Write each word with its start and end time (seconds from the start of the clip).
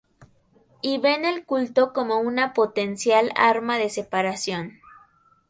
Y 0.81 0.97
ven 0.97 1.25
el 1.25 1.45
culto 1.45 1.93
como 1.93 2.17
una 2.21 2.53
potencial 2.55 3.31
arma 3.35 3.77
de 3.77 3.91
separación. 3.91 4.79